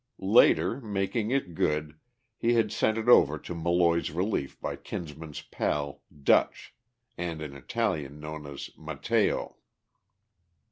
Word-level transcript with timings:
Later, 0.33 0.81
making 0.81 1.29
it 1.29 1.53
good, 1.53 1.99
he 2.35 2.53
had 2.55 2.71
sent 2.71 2.97
it 2.97 3.07
over 3.07 3.37
to 3.37 3.53
Molloy's 3.53 4.09
relief 4.09 4.59
by 4.59 4.75
Kinsman's 4.75 5.43
pal, 5.43 6.01
"Dutch," 6.23 6.73
and 7.19 7.39
an 7.39 7.55
Italian 7.55 8.19
known 8.19 8.47
as 8.47 8.71
"Matteo." 8.75 9.57